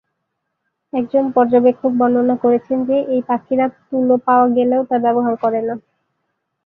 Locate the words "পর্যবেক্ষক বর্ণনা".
1.31-2.35